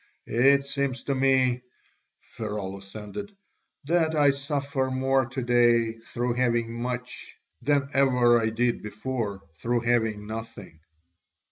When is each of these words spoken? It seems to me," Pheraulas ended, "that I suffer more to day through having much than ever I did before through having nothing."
It 0.25 0.65
seems 0.65 1.03
to 1.03 1.13
me," 1.13 1.61
Pheraulas 2.21 2.95
ended, 2.95 3.37
"that 3.83 4.15
I 4.15 4.31
suffer 4.31 4.89
more 4.89 5.27
to 5.27 5.43
day 5.43 5.99
through 5.99 6.33
having 6.33 6.73
much 6.73 7.37
than 7.61 7.87
ever 7.93 8.39
I 8.39 8.49
did 8.49 8.81
before 8.81 9.43
through 9.53 9.81
having 9.81 10.25
nothing." 10.25 10.79